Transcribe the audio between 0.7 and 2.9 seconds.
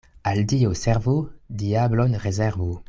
servu, diablon rezervu.